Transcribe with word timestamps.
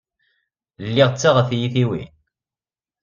Lliɣ 0.87 1.09
ttaɣeɣ 1.11 1.45
tiyitiwin. 1.49 2.09